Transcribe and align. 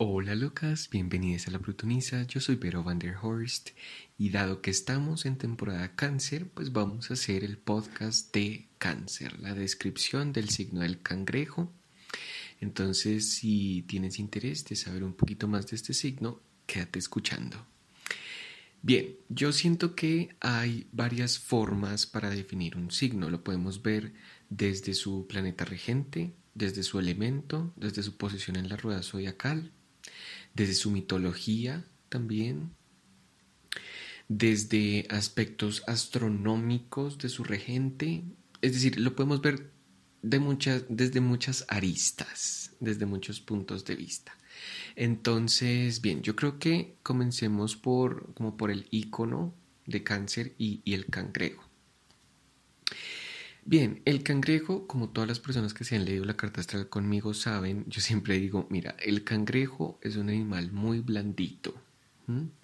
Hola 0.00 0.36
locas, 0.36 0.88
bienvenidas 0.90 1.48
a 1.48 1.50
la 1.50 1.58
Plutoniza, 1.58 2.22
yo 2.22 2.38
soy 2.38 2.54
Vero 2.54 2.84
van 2.84 3.00
der 3.00 3.16
Horst 3.20 3.70
y 4.16 4.30
dado 4.30 4.62
que 4.62 4.70
estamos 4.70 5.26
en 5.26 5.36
temporada 5.36 5.96
cáncer, 5.96 6.48
pues 6.50 6.72
vamos 6.72 7.10
a 7.10 7.14
hacer 7.14 7.42
el 7.42 7.58
podcast 7.58 8.32
de 8.32 8.68
cáncer, 8.78 9.40
la 9.40 9.54
descripción 9.54 10.32
del 10.32 10.50
signo 10.50 10.82
del 10.82 11.02
cangrejo. 11.02 11.72
Entonces, 12.60 13.28
si 13.28 13.82
tienes 13.88 14.20
interés 14.20 14.64
de 14.66 14.76
saber 14.76 15.02
un 15.02 15.14
poquito 15.14 15.48
más 15.48 15.66
de 15.66 15.74
este 15.74 15.92
signo, 15.94 16.40
quédate 16.66 17.00
escuchando. 17.00 17.66
Bien, 18.82 19.16
yo 19.28 19.50
siento 19.50 19.96
que 19.96 20.36
hay 20.38 20.86
varias 20.92 21.40
formas 21.40 22.06
para 22.06 22.30
definir 22.30 22.76
un 22.76 22.92
signo. 22.92 23.30
Lo 23.30 23.42
podemos 23.42 23.82
ver 23.82 24.12
desde 24.48 24.94
su 24.94 25.26
planeta 25.26 25.64
regente, 25.64 26.36
desde 26.54 26.84
su 26.84 27.00
elemento, 27.00 27.72
desde 27.74 28.04
su 28.04 28.16
posición 28.16 28.54
en 28.54 28.68
la 28.68 28.76
rueda 28.76 29.02
zodiacal, 29.02 29.72
desde 30.54 30.74
su 30.74 30.90
mitología 30.90 31.84
también, 32.08 32.70
desde 34.28 35.06
aspectos 35.10 35.82
astronómicos 35.86 37.18
de 37.18 37.28
su 37.28 37.44
regente. 37.44 38.24
Es 38.60 38.72
decir, 38.72 38.98
lo 38.98 39.14
podemos 39.14 39.40
ver 39.40 39.70
de 40.22 40.38
muchas, 40.38 40.84
desde 40.88 41.20
muchas 41.20 41.64
aristas, 41.68 42.72
desde 42.80 43.06
muchos 43.06 43.40
puntos 43.40 43.84
de 43.84 43.96
vista. 43.96 44.36
Entonces, 44.96 46.00
bien, 46.00 46.22
yo 46.22 46.34
creo 46.34 46.58
que 46.58 46.96
comencemos 47.02 47.76
por, 47.76 48.34
como 48.34 48.56
por 48.56 48.70
el 48.70 48.86
icono 48.90 49.54
de 49.86 50.02
cáncer 50.02 50.54
y, 50.58 50.82
y 50.84 50.94
el 50.94 51.06
cangrejo. 51.06 51.64
Bien, 53.64 54.00
el 54.06 54.22
cangrejo, 54.22 54.86
como 54.86 55.10
todas 55.10 55.28
las 55.28 55.40
personas 55.40 55.74
que 55.74 55.84
se 55.84 55.96
han 55.96 56.04
leído 56.04 56.24
la 56.24 56.36
carta 56.36 56.60
astral 56.60 56.88
conmigo 56.88 57.34
saben, 57.34 57.84
yo 57.88 58.00
siempre 58.00 58.38
digo, 58.38 58.66
mira, 58.70 58.96
el 58.98 59.24
cangrejo 59.24 59.98
es 60.02 60.16
un 60.16 60.30
animal 60.30 60.72
muy 60.72 61.00
blandito, 61.00 61.74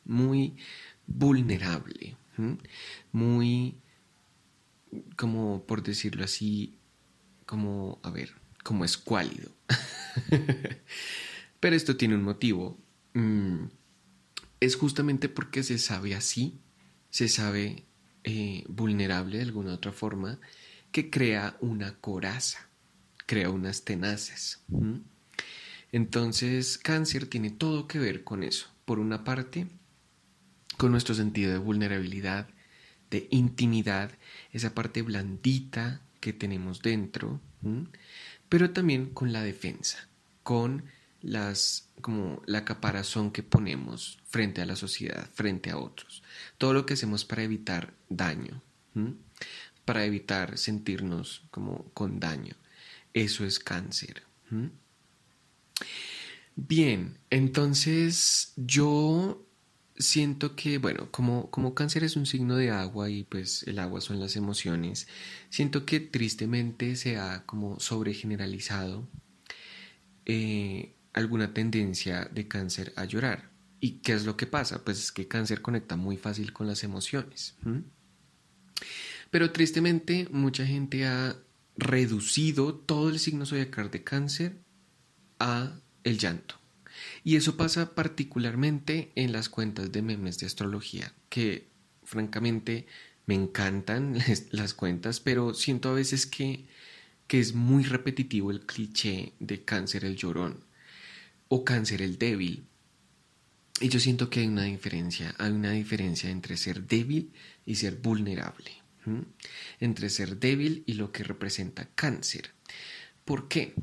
muy 0.04 0.56
vulnerable, 1.06 2.16
muy, 3.12 3.76
como 5.16 5.64
por 5.66 5.82
decirlo 5.82 6.24
así, 6.24 6.78
como, 7.44 7.98
a 8.02 8.10
ver, 8.10 8.32
como 8.62 8.84
escuálido. 8.84 9.50
Pero 11.60 11.76
esto 11.76 11.96
tiene 11.96 12.14
un 12.14 12.22
motivo. 12.22 12.78
Mm, 13.12 13.64
es 14.60 14.76
justamente 14.76 15.28
porque 15.28 15.62
se 15.62 15.78
sabe 15.78 16.14
así, 16.14 16.58
se 17.10 17.28
sabe 17.28 17.84
eh, 18.24 18.64
vulnerable 18.68 19.36
de 19.36 19.44
alguna 19.44 19.74
otra 19.74 19.92
forma 19.92 20.40
que 20.94 21.10
crea 21.10 21.56
una 21.58 21.96
coraza, 21.96 22.68
crea 23.26 23.50
unas 23.50 23.82
tenaces. 23.82 24.62
Entonces, 25.90 26.78
cáncer 26.78 27.26
tiene 27.26 27.50
todo 27.50 27.88
que 27.88 27.98
ver 27.98 28.22
con 28.22 28.44
eso. 28.44 28.68
Por 28.84 29.00
una 29.00 29.24
parte, 29.24 29.66
con 30.76 30.92
nuestro 30.92 31.16
sentido 31.16 31.50
de 31.50 31.58
vulnerabilidad, 31.58 32.46
de 33.10 33.26
intimidad, 33.32 34.12
esa 34.52 34.72
parte 34.72 35.02
blandita 35.02 36.00
que 36.20 36.32
tenemos 36.32 36.80
dentro, 36.80 37.40
pero 38.48 38.70
también 38.70 39.10
con 39.10 39.32
la 39.32 39.42
defensa, 39.42 40.08
con 40.44 40.84
las 41.22 41.90
como 42.02 42.40
la 42.46 42.64
caparazón 42.64 43.32
que 43.32 43.42
ponemos 43.42 44.20
frente 44.28 44.62
a 44.62 44.66
la 44.66 44.76
sociedad, 44.76 45.28
frente 45.34 45.70
a 45.70 45.76
otros, 45.76 46.22
todo 46.56 46.72
lo 46.72 46.86
que 46.86 46.94
hacemos 46.94 47.24
para 47.24 47.42
evitar 47.42 47.94
daño 48.08 48.62
para 49.84 50.04
evitar 50.04 50.58
sentirnos 50.58 51.42
como 51.50 51.84
con 51.94 52.20
daño. 52.20 52.54
Eso 53.12 53.44
es 53.44 53.58
cáncer. 53.58 54.22
Bien, 56.56 57.18
entonces 57.30 58.52
yo 58.56 59.44
siento 59.96 60.56
que, 60.56 60.78
bueno, 60.78 61.10
como, 61.10 61.50
como 61.50 61.74
cáncer 61.74 62.04
es 62.04 62.16
un 62.16 62.26
signo 62.26 62.56
de 62.56 62.70
agua 62.70 63.10
y 63.10 63.24
pues 63.24 63.62
el 63.64 63.78
agua 63.78 64.00
son 64.00 64.20
las 64.20 64.36
emociones, 64.36 65.06
siento 65.50 65.84
que 65.86 66.00
tristemente 66.00 66.96
se 66.96 67.16
ha 67.16 67.44
como 67.46 67.78
sobregeneralizado 67.80 69.08
eh, 70.26 70.94
alguna 71.12 71.54
tendencia 71.54 72.28
de 72.32 72.48
cáncer 72.48 72.92
a 72.96 73.04
llorar. 73.04 73.50
¿Y 73.80 73.98
qué 73.98 74.12
es 74.14 74.24
lo 74.24 74.36
que 74.36 74.46
pasa? 74.46 74.82
Pues 74.82 74.98
es 74.98 75.12
que 75.12 75.28
cáncer 75.28 75.60
conecta 75.60 75.96
muy 75.96 76.16
fácil 76.16 76.52
con 76.52 76.66
las 76.66 76.84
emociones. 76.84 77.54
Pero 79.34 79.50
tristemente 79.50 80.28
mucha 80.30 80.64
gente 80.64 81.06
ha 81.06 81.36
reducido 81.76 82.72
todo 82.72 83.08
el 83.08 83.18
signo 83.18 83.44
zodiacal 83.44 83.90
de 83.90 84.04
cáncer 84.04 84.58
a 85.40 85.80
el 86.04 86.18
llanto. 86.18 86.54
Y 87.24 87.34
eso 87.34 87.56
pasa 87.56 87.96
particularmente 87.96 89.10
en 89.16 89.32
las 89.32 89.48
cuentas 89.48 89.90
de 89.90 90.02
memes 90.02 90.38
de 90.38 90.46
astrología, 90.46 91.12
que 91.30 91.66
francamente 92.04 92.86
me 93.26 93.34
encantan 93.34 94.18
las 94.52 94.72
cuentas, 94.72 95.18
pero 95.18 95.52
siento 95.52 95.88
a 95.88 95.94
veces 95.94 96.26
que, 96.26 96.68
que 97.26 97.40
es 97.40 97.54
muy 97.54 97.82
repetitivo 97.82 98.52
el 98.52 98.60
cliché 98.60 99.32
de 99.40 99.64
cáncer 99.64 100.04
el 100.04 100.14
llorón 100.14 100.60
o 101.48 101.64
cáncer 101.64 102.02
el 102.02 102.18
débil. 102.18 102.68
Y 103.80 103.88
yo 103.88 103.98
siento 103.98 104.30
que 104.30 104.38
hay 104.38 104.46
una 104.46 104.62
diferencia, 104.62 105.34
hay 105.38 105.50
una 105.50 105.72
diferencia 105.72 106.30
entre 106.30 106.56
ser 106.56 106.86
débil 106.86 107.32
y 107.66 107.74
ser 107.74 107.96
vulnerable 107.96 108.83
entre 109.80 110.10
ser 110.10 110.38
débil 110.38 110.84
y 110.86 110.94
lo 110.94 111.12
que 111.12 111.24
representa 111.24 111.88
cáncer. 111.94 112.50
¿Por 113.24 113.48
qué? 113.48 113.74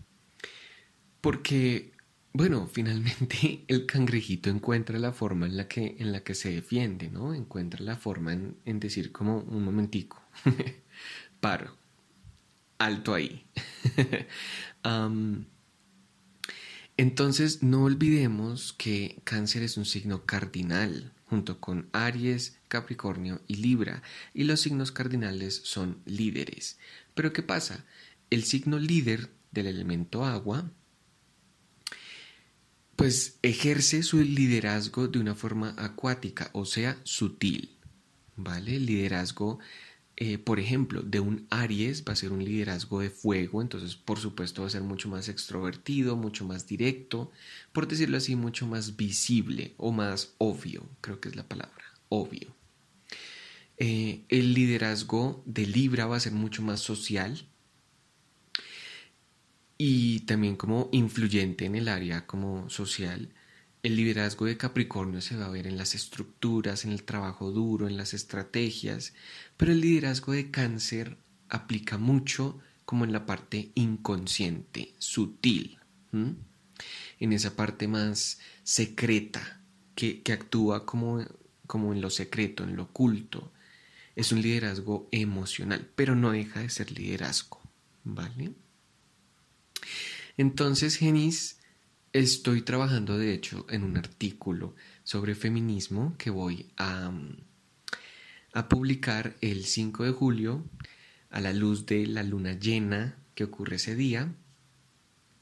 Porque, 1.21 1.93
bueno, 2.33 2.67
finalmente 2.71 3.63
el 3.67 3.85
cangrejito 3.85 4.49
encuentra 4.49 4.99
la 4.99 5.13
forma 5.13 5.45
en 5.45 5.57
la 5.57 5.67
que, 5.67 5.95
en 5.99 6.11
la 6.11 6.23
que 6.23 6.35
se 6.35 6.51
defiende, 6.51 7.09
¿no? 7.09 7.33
Encuentra 7.33 7.83
la 7.83 7.97
forma 7.97 8.33
en, 8.33 8.79
decir 8.79 9.11
como 9.11 9.39
un 9.39 9.63
momentico, 9.63 10.21
paro, 11.39 11.77
alto 12.77 13.13
ahí. 13.13 13.45
entonces, 16.97 17.63
no 17.63 17.83
olvidemos 17.83 18.73
que 18.73 19.21
cáncer 19.23 19.63
es 19.63 19.77
un 19.77 19.85
signo 19.85 20.25
cardinal 20.25 21.13
junto 21.31 21.61
con 21.61 21.87
Aries, 21.93 22.57
Capricornio 22.67 23.39
y 23.47 23.55
Libra, 23.55 24.03
y 24.33 24.43
los 24.43 24.59
signos 24.59 24.91
cardinales 24.91 25.61
son 25.63 26.01
líderes. 26.03 26.77
Pero 27.13 27.31
¿qué 27.31 27.41
pasa? 27.41 27.85
El 28.29 28.43
signo 28.43 28.77
líder 28.79 29.29
del 29.51 29.67
elemento 29.67 30.25
agua, 30.25 30.69
pues 32.97 33.39
ejerce 33.43 34.03
su 34.03 34.21
liderazgo 34.21 35.07
de 35.07 35.19
una 35.19 35.33
forma 35.33 35.73
acuática, 35.77 36.49
o 36.51 36.65
sea, 36.65 36.99
sutil. 37.05 37.77
¿Vale? 38.35 38.77
liderazgo 38.79 39.59
eh, 40.23 40.37
por 40.37 40.59
ejemplo, 40.59 41.01
de 41.01 41.19
un 41.19 41.47
Aries 41.49 42.03
va 42.07 42.13
a 42.13 42.15
ser 42.15 42.31
un 42.31 42.45
liderazgo 42.45 42.99
de 42.99 43.09
fuego, 43.09 43.59
entonces 43.59 43.95
por 43.95 44.19
supuesto 44.19 44.61
va 44.61 44.67
a 44.67 44.69
ser 44.69 44.83
mucho 44.83 45.09
más 45.09 45.27
extrovertido, 45.27 46.15
mucho 46.15 46.45
más 46.45 46.67
directo, 46.67 47.31
por 47.73 47.87
decirlo 47.87 48.17
así, 48.17 48.35
mucho 48.35 48.67
más 48.67 48.97
visible 48.97 49.73
o 49.77 49.91
más 49.91 50.35
obvio, 50.37 50.87
creo 51.01 51.19
que 51.19 51.29
es 51.29 51.35
la 51.35 51.49
palabra, 51.49 51.83
obvio. 52.09 52.53
Eh, 53.77 54.21
el 54.29 54.53
liderazgo 54.53 55.41
de 55.47 55.65
Libra 55.65 56.05
va 56.05 56.17
a 56.17 56.19
ser 56.19 56.33
mucho 56.33 56.61
más 56.61 56.81
social 56.81 57.47
y 59.79 60.19
también 60.19 60.55
como 60.55 60.87
influyente 60.91 61.65
en 61.65 61.73
el 61.73 61.87
área 61.87 62.27
como 62.27 62.69
social 62.69 63.33
el 63.83 63.95
liderazgo 63.95 64.45
de 64.45 64.57
Capricornio 64.57 65.21
se 65.21 65.35
va 65.35 65.45
a 65.45 65.51
ver 65.51 65.65
en 65.65 65.77
las 65.77 65.95
estructuras, 65.95 66.85
en 66.85 66.91
el 66.91 67.03
trabajo 67.03 67.51
duro, 67.51 67.87
en 67.87 67.97
las 67.97 68.13
estrategias, 68.13 69.13
pero 69.57 69.71
el 69.71 69.81
liderazgo 69.81 70.33
de 70.33 70.51
Cáncer 70.51 71.17
aplica 71.49 71.97
mucho 71.97 72.59
como 72.85 73.05
en 73.05 73.11
la 73.11 73.25
parte 73.25 73.71
inconsciente, 73.75 74.93
sutil, 74.99 75.79
en 76.11 77.33
esa 77.33 77.55
parte 77.55 77.87
más 77.87 78.39
secreta, 78.63 79.61
que, 79.95 80.22
actúa 80.31 80.85
como, 80.85 81.23
como 81.67 81.93
en 81.93 82.01
lo 82.01 82.09
secreto, 82.09 82.63
en 82.63 82.75
lo 82.75 82.84
oculto. 82.84 83.51
Es 84.16 84.31
un 84.31 84.41
liderazgo 84.41 85.07
emocional, 85.11 85.89
pero 85.95 86.16
no 86.16 86.31
deja 86.31 86.59
de 86.59 86.69
ser 86.69 86.91
liderazgo, 86.91 87.61
¿vale? 88.03 88.51
Entonces, 90.37 90.97
Genis 90.97 91.60
Estoy 92.13 92.61
trabajando, 92.61 93.17
de 93.17 93.34
hecho, 93.34 93.66
en 93.69 93.85
un 93.85 93.96
artículo 93.96 94.75
sobre 95.05 95.34
feminismo 95.34 96.13
que 96.17 96.29
voy 96.29 96.69
a, 96.75 97.09
a 98.52 98.67
publicar 98.67 99.37
el 99.40 99.63
5 99.63 100.03
de 100.03 100.11
julio 100.11 100.66
a 101.29 101.40
la 101.40 101.53
luz 101.53 101.85
de 101.85 102.05
la 102.08 102.23
luna 102.23 102.52
llena 102.59 103.16
que 103.34 103.46
ocurre 103.46 103.78
ese 103.78 103.96
día 103.96 104.29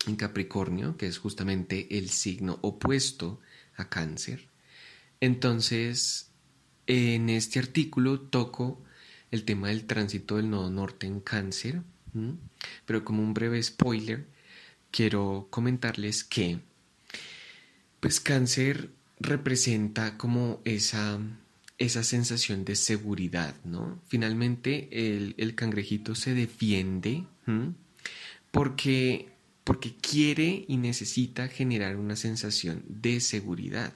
en 0.05 0.15
Capricornio, 0.15 0.95
que 0.95 1.07
es 1.07 1.17
justamente 1.17 1.97
el 1.97 2.11
signo 2.11 2.59
opuesto 2.61 3.39
a 3.75 3.89
cáncer. 3.89 4.47
Entonces, 5.21 6.29
en 6.85 7.31
este 7.31 7.57
artículo 7.57 8.19
toco 8.19 8.79
el 9.31 9.43
tema 9.43 9.69
del 9.69 9.85
tránsito 9.85 10.37
del 10.37 10.51
nodo 10.51 10.69
norte 10.69 11.07
en 11.07 11.19
cáncer, 11.19 11.81
pero 12.85 13.03
como 13.03 13.23
un 13.23 13.33
breve 13.33 13.61
spoiler, 13.63 14.27
quiero 14.91 15.47
comentarles 15.49 16.23
que 16.23 16.59
Pues 17.99 18.19
cáncer 18.19 18.89
representa 19.19 20.17
como 20.17 20.61
esa, 20.63 21.19
esa 21.77 22.03
sensación 22.03 22.63
de 22.63 22.75
seguridad, 22.75 23.55
¿no? 23.65 23.99
Finalmente 24.07 24.89
el, 24.91 25.55
cangrejito 25.55 26.15
se 26.15 26.33
defiende 26.33 27.25
porque, 28.51 29.29
porque 29.63 29.95
quiere 29.95 30.65
y 30.67 30.77
necesita 30.77 31.47
generar 31.49 31.97
una 31.97 32.15
sensación 32.15 32.83
de 32.87 33.19
seguridad, 33.19 33.93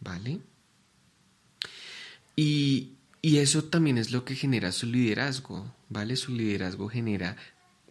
¿vale? 0.00 0.40
Y, 2.36 2.94
y 3.22 3.38
eso 3.38 3.64
también 3.64 3.98
es 3.98 4.10
lo 4.10 4.24
que 4.24 4.34
genera 4.34 4.72
su 4.72 4.86
liderazgo, 4.86 5.72
¿vale? 5.88 6.16
Su 6.16 6.32
liderazgo 6.32 6.88
genera 6.88 7.36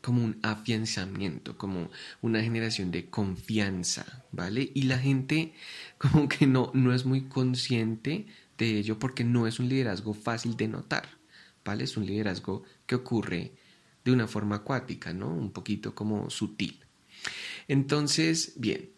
como 0.03 0.21
un 0.21 0.37
afianzamiento, 0.43 1.57
como 1.57 1.89
una 2.21 2.41
generación 2.43 2.91
de 2.91 3.09
confianza, 3.09 4.25
¿vale? 4.33 4.69
Y 4.75 4.83
la 4.83 4.99
gente 4.99 5.53
como 5.97 6.27
que 6.27 6.45
no, 6.45 6.71
no 6.73 6.93
es 6.93 7.05
muy 7.05 7.29
consciente 7.29 8.27
de 8.57 8.79
ello 8.79 8.99
porque 8.99 9.23
no 9.23 9.47
es 9.47 9.59
un 9.59 9.69
liderazgo 9.69 10.13
fácil 10.13 10.57
de 10.57 10.67
notar, 10.67 11.07
¿vale? 11.63 11.85
Es 11.85 11.95
un 11.95 12.05
liderazgo 12.05 12.63
que 12.85 12.95
ocurre 12.95 13.53
de 14.03 14.11
una 14.11 14.27
forma 14.27 14.57
acuática, 14.57 15.13
¿no? 15.13 15.29
Un 15.29 15.51
poquito 15.51 15.95
como 15.95 16.29
sutil. 16.29 16.83
Entonces, 17.69 18.55
bien, 18.57 18.89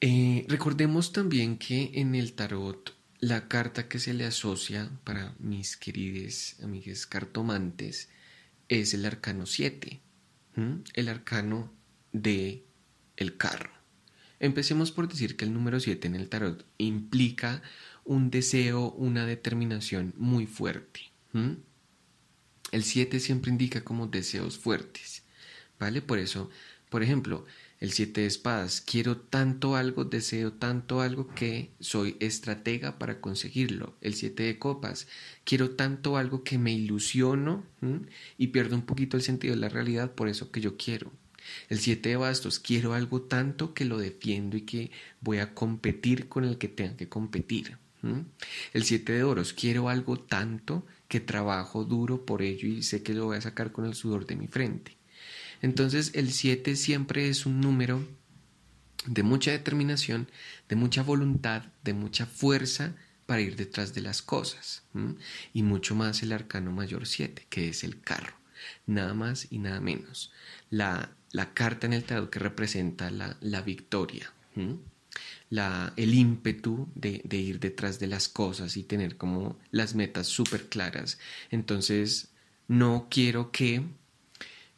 eh, 0.00 0.46
recordemos 0.46 1.12
también 1.12 1.58
que 1.58 1.90
en 1.94 2.14
el 2.14 2.34
tarot 2.34 2.94
la 3.18 3.48
carta 3.48 3.88
que 3.88 3.98
se 3.98 4.14
le 4.14 4.24
asocia 4.24 4.88
para 5.02 5.34
mis 5.40 5.76
queridos 5.76 6.54
amigos 6.62 7.06
cartomantes 7.06 8.08
es 8.70 8.94
el 8.94 9.04
arcano 9.04 9.46
7, 9.46 10.00
el 10.94 11.08
arcano 11.08 11.72
de 12.12 12.64
el 13.16 13.36
carro. 13.36 13.72
Empecemos 14.38 14.92
por 14.92 15.08
decir 15.08 15.36
que 15.36 15.44
el 15.44 15.52
número 15.52 15.80
7 15.80 16.06
en 16.06 16.14
el 16.14 16.28
tarot 16.28 16.64
implica 16.78 17.62
un 18.04 18.30
deseo, 18.30 18.92
una 18.92 19.26
determinación 19.26 20.14
muy 20.16 20.46
fuerte. 20.46 21.10
El 22.70 22.84
7 22.84 23.18
siempre 23.18 23.50
indica 23.50 23.82
como 23.82 24.06
deseos 24.06 24.56
fuertes, 24.56 25.24
¿vale? 25.78 26.00
Por 26.00 26.18
eso, 26.18 26.48
por 26.90 27.02
ejemplo, 27.02 27.44
el 27.80 27.92
7 27.92 28.20
de 28.20 28.26
espadas, 28.26 28.82
quiero 28.82 29.16
tanto 29.16 29.74
algo, 29.74 30.04
deseo 30.04 30.52
tanto 30.52 31.00
algo 31.00 31.28
que 31.28 31.70
soy 31.80 32.16
estratega 32.20 32.98
para 32.98 33.22
conseguirlo. 33.22 33.96
El 34.02 34.14
7 34.14 34.42
de 34.42 34.58
copas, 34.58 35.08
quiero 35.44 35.70
tanto 35.70 36.18
algo 36.18 36.44
que 36.44 36.58
me 36.58 36.72
ilusiono 36.72 37.64
y 38.36 38.48
pierdo 38.48 38.76
un 38.76 38.82
poquito 38.82 39.16
el 39.16 39.22
sentido 39.22 39.54
de 39.54 39.60
la 39.60 39.70
realidad 39.70 40.12
por 40.12 40.28
eso 40.28 40.50
que 40.50 40.60
yo 40.60 40.76
quiero. 40.76 41.10
El 41.70 41.78
7 41.78 42.10
de 42.10 42.16
bastos, 42.16 42.58
quiero 42.58 42.92
algo 42.92 43.22
tanto 43.22 43.72
que 43.72 43.86
lo 43.86 43.96
defiendo 43.96 44.58
y 44.58 44.62
que 44.62 44.90
voy 45.22 45.38
a 45.38 45.54
competir 45.54 46.28
con 46.28 46.44
el 46.44 46.58
que 46.58 46.68
tenga 46.68 46.98
que 46.98 47.08
competir. 47.08 47.78
El 48.74 48.84
7 48.84 49.10
de 49.10 49.24
oros, 49.24 49.54
quiero 49.54 49.88
algo 49.88 50.18
tanto 50.18 50.86
que 51.08 51.20
trabajo 51.20 51.84
duro 51.84 52.26
por 52.26 52.42
ello 52.42 52.68
y 52.68 52.82
sé 52.82 53.02
que 53.02 53.14
lo 53.14 53.24
voy 53.24 53.38
a 53.38 53.40
sacar 53.40 53.72
con 53.72 53.86
el 53.86 53.94
sudor 53.94 54.26
de 54.26 54.36
mi 54.36 54.48
frente. 54.48 54.99
Entonces 55.62 56.12
el 56.14 56.32
7 56.32 56.76
siempre 56.76 57.28
es 57.28 57.46
un 57.46 57.60
número 57.60 58.06
de 59.06 59.22
mucha 59.22 59.50
determinación, 59.50 60.28
de 60.68 60.76
mucha 60.76 61.02
voluntad, 61.02 61.64
de 61.82 61.94
mucha 61.94 62.26
fuerza 62.26 62.94
para 63.26 63.42
ir 63.42 63.56
detrás 63.56 63.94
de 63.94 64.00
las 64.00 64.22
cosas. 64.22 64.82
Y 65.52 65.62
mucho 65.62 65.94
más 65.94 66.22
el 66.22 66.32
arcano 66.32 66.72
mayor 66.72 67.06
7, 67.06 67.46
que 67.48 67.68
es 67.68 67.84
el 67.84 68.00
carro. 68.00 68.34
Nada 68.86 69.14
más 69.14 69.46
y 69.50 69.58
nada 69.58 69.80
menos. 69.80 70.32
La, 70.68 71.12
la 71.32 71.54
carta 71.54 71.86
en 71.86 71.92
el 71.92 72.04
tarot 72.04 72.30
que 72.30 72.38
representa 72.38 73.10
la, 73.10 73.36
la 73.40 73.62
victoria. 73.62 74.32
La, 75.48 75.92
el 75.96 76.14
ímpetu 76.14 76.88
de, 76.94 77.22
de, 77.24 77.36
ir 77.36 77.60
detrás 77.60 77.98
de 77.98 78.06
las 78.06 78.28
cosas 78.28 78.76
y 78.76 78.82
tener 78.82 79.16
como 79.16 79.58
las 79.70 79.94
metas 79.94 80.26
súper 80.26 80.68
claras. 80.68 81.18
Entonces, 81.50 82.32
no 82.68 83.08
quiero 83.10 83.50
que 83.50 83.84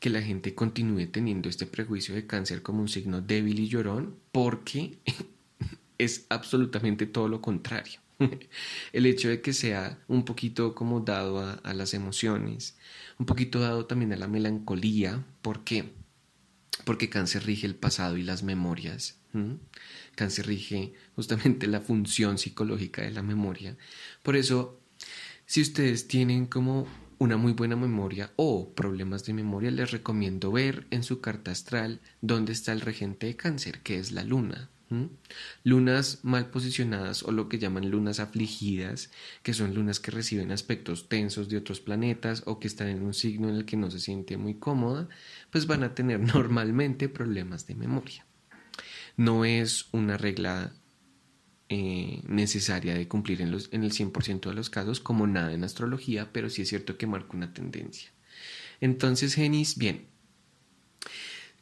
que 0.03 0.11
la 0.11 0.21
gente 0.21 0.53
continúe 0.53 1.07
teniendo 1.07 1.49
este 1.49 1.65
prejuicio 1.65 2.13
de 2.17 2.27
cáncer 2.27 2.61
como 2.61 2.81
un 2.81 2.89
signo 2.89 3.21
débil 3.21 3.61
y 3.61 3.69
llorón, 3.69 4.17
porque 4.33 4.99
es 5.99 6.27
absolutamente 6.29 7.07
todo 7.07 7.29
lo 7.29 7.41
contrario. 7.41 8.01
El 8.93 9.07
hecho 9.07 9.29
de 9.29 9.41
que 9.41 9.53
sea 9.53 10.01
un 10.09 10.25
poquito 10.25 10.75
como 10.75 11.03
dado 11.03 11.39
a, 11.63 11.73
las 11.73 11.95
emociones, 11.95 12.77
un 13.17 13.27
poquito 13.27 13.61
dado 13.61 13.87
también 13.87 14.13
a 14.13 14.17
la 14.17 14.27
melancolía, 14.27 15.25
¿por 15.41 15.63
qué? 15.63 15.93
Porque 16.85 17.09
cáncer 17.09 17.45
rige 17.45 17.69
el 17.69 17.77
pasado 17.77 18.17
y 18.17 18.25
las 18.25 18.43
memorias. 18.43 19.21
Cáncer 20.17 20.49
rige 20.49 20.95
justamente 21.15 21.69
la 21.69 21.81
función 21.81 22.39
psicológica 22.39 23.03
de 23.03 23.13
la 23.13 23.23
memoria. 23.23 23.77
Por 24.25 24.35
eso, 24.35 24.81
si 25.47 25.61
ustedes 25.61 26.09
tienen 26.09 26.47
como 26.47 26.89
una 27.23 27.37
muy 27.37 27.53
buena 27.53 27.77
memoria 27.77 28.33
o 28.35 28.75
problemas 28.75 29.25
de 29.25 29.33
memoria, 29.33 29.71
les 29.71 29.93
recomiendo 29.93 30.51
ver 30.51 30.89
en 30.91 31.05
su 31.05 31.21
carta 31.21 31.53
astral 31.53 32.01
dónde 32.21 32.53
está 32.53 32.73
el 32.73 32.81
regente 32.81 33.29
de 33.29 33.37
cáncer, 33.37 33.81
que 33.83 33.99
es 33.99 34.11
la 34.11 34.25
luna. 34.25 34.71
Lunas 35.63 36.19
mal 36.23 36.51
posicionadas 36.51 37.23
o 37.23 37.31
lo 37.31 37.49
que 37.49 37.59
llaman 37.59 37.91
lunas 37.91 38.21
afligidas, 38.21 39.11
que 39.43 39.55
son 39.55 39.73
lunas 39.73 40.01
que 40.01 40.11
reciben 40.11 40.51
aspectos 40.51 41.09
tensos 41.09 41.49
de 41.49 41.57
otros 41.57 41.81
planetas 41.81 42.43
o 42.45 42.59
que 42.59 42.67
están 42.67 42.89
en 42.89 43.03
un 43.03 43.15
signo 43.15 43.49
en 43.49 43.55
el 43.55 43.65
que 43.65 43.79
no 43.79 43.91
se 43.91 44.01
siente 44.01 44.37
muy 44.37 44.57
cómoda, 44.57 45.09
pues 45.51 45.67
van 45.67 45.85
a 45.85 45.95
tener 45.95 46.21
normalmente 46.35 47.09
problemas 47.09 47.69
de 47.69 47.77
memoria. 47.77 48.27
No 49.17 49.45
es 49.45 49.87
una 49.93 50.19
regla 50.19 50.73
eh, 51.75 52.21
necesaria 52.29 52.93
de 52.93 53.09
cumplir 53.09 53.41
en, 53.41 53.51
los, 53.51 53.71
en 53.73 53.83
el 53.83 53.93
100% 53.93 54.51
de 54.51 54.55
los 54.55 54.69
casos, 54.69 55.01
como 55.01 55.27
nada 55.27 55.55
en 55.55 55.65
astrología, 55.65 56.31
pero 56.31 56.51
sí 56.51 56.61
es 56.61 56.69
cierto 56.69 56.99
que 56.99 57.07
marca 57.07 57.35
una 57.35 57.55
tendencia. 57.55 58.11
Entonces, 58.83 59.35
Genis, 59.35 59.79
bien. 59.79 60.05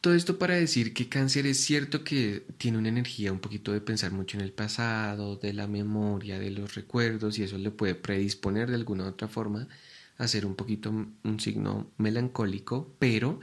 Todo 0.01 0.13
esto 0.13 0.37
para 0.37 0.55
decir 0.55 0.93
que 0.93 1.07
cáncer 1.07 1.45
es 1.45 1.61
cierto 1.61 2.03
que 2.03 2.45
tiene 2.57 2.77
una 2.77 2.89
energía 2.89 3.31
un 3.31 3.39
poquito 3.39 3.71
de 3.71 3.79
pensar 3.79 4.11
mucho 4.11 4.37
en 4.37 4.43
el 4.43 4.51
pasado, 4.51 5.37
de 5.37 5.53
la 5.53 5.67
memoria, 5.67 6.39
de 6.39 6.51
los 6.51 6.75
recuerdos, 6.75 7.39
y 7.39 7.43
eso 7.43 7.57
le 7.57 7.71
puede 7.71 7.95
predisponer 7.95 8.67
de 8.69 8.75
alguna 8.75 9.05
u 9.05 9.07
otra 9.07 9.29
forma 9.29 9.69
a 10.17 10.27
ser 10.27 10.45
un 10.45 10.55
poquito 10.55 10.89
un 10.89 11.39
signo 11.39 11.89
melancólico, 11.97 12.93
pero 12.99 13.39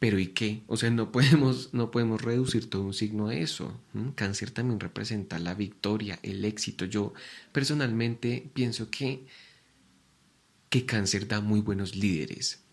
pero 0.00 0.18
¿y 0.18 0.28
qué? 0.28 0.62
O 0.66 0.78
sea, 0.78 0.90
no 0.90 1.12
podemos, 1.12 1.72
no 1.74 1.90
podemos 1.90 2.22
reducir 2.22 2.68
todo 2.70 2.82
un 2.82 2.94
signo 2.94 3.28
a 3.28 3.34
eso. 3.34 3.78
Cáncer 4.16 4.50
también 4.50 4.80
representa 4.80 5.38
la 5.38 5.54
victoria, 5.54 6.18
el 6.22 6.44
éxito. 6.44 6.86
Yo 6.86 7.12
personalmente 7.52 8.50
pienso 8.54 8.90
que, 8.90 9.26
que 10.70 10.86
cáncer 10.86 11.28
da 11.28 11.42
muy 11.42 11.60
buenos 11.60 11.94
líderes. 11.94 12.64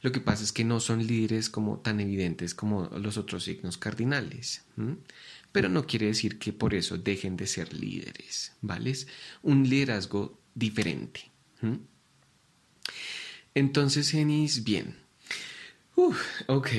Lo 0.00 0.12
que 0.12 0.20
pasa 0.20 0.44
es 0.44 0.52
que 0.52 0.62
no 0.62 0.78
son 0.78 1.04
líderes 1.04 1.50
como 1.50 1.80
tan 1.80 1.98
evidentes 1.98 2.54
como 2.54 2.84
los 2.84 3.16
otros 3.16 3.42
signos 3.42 3.76
cardinales. 3.76 4.64
Pero 5.50 5.68
no 5.68 5.86
quiere 5.86 6.06
decir 6.06 6.38
que 6.38 6.52
por 6.52 6.72
eso 6.72 6.98
dejen 6.98 7.36
de 7.36 7.48
ser 7.48 7.74
líderes, 7.74 8.52
¿vale? 8.60 8.92
Un 9.42 9.68
liderazgo 9.68 10.38
diferente. 10.54 11.32
Entonces, 13.54 14.10
Genis, 14.10 14.62
bien, 14.62 15.07
ok. 16.46 16.70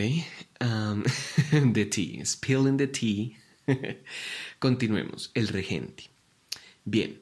Um, 0.62 1.04
the 1.74 1.86
tea. 1.86 2.24
Spilling 2.26 2.78
the 2.78 2.88
tea. 2.88 3.38
Continuemos. 4.60 5.32
El 5.34 5.48
regente. 5.48 6.10
Bien. 6.86 7.22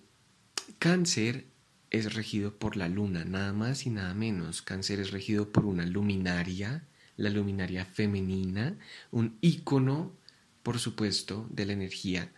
Cáncer 0.80 1.46
es 1.90 2.14
regido 2.14 2.54
por 2.54 2.78
la 2.78 2.88
luna, 2.88 3.26
nada 3.26 3.54
más 3.54 3.86
y 3.86 3.90
nada 3.90 4.14
menos. 4.14 4.62
Cáncer 4.62 5.00
es 5.00 5.12
regido 5.12 5.52
por 5.52 5.66
una 5.66 5.86
luminaria, 5.86 6.84
la 7.16 7.30
luminaria 7.30 7.86
femenina, 7.86 8.78
un 9.12 9.38
ícono, 9.42 10.12
por 10.62 10.80
supuesto, 10.80 11.48
de 11.50 11.66
la 11.66 11.74
energía 11.74 12.32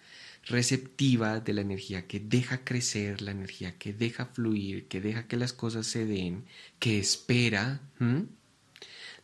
receptiva, 0.45 1.41
de 1.41 1.53
la 1.53 1.61
energía 1.61 2.07
que 2.07 2.19
deja 2.19 2.63
crecer, 2.63 3.21
la 3.21 3.31
energía 3.31 3.77
que 3.77 3.93
deja 3.93 4.25
fluir, 4.25 4.87
que 4.87 5.01
deja 5.01 5.27
que 5.27 5.37
las 5.37 5.51
cosas 5.51 5.85
se 5.85 6.05
den, 6.05 6.45
que 6.79 6.99
espera 6.99 7.81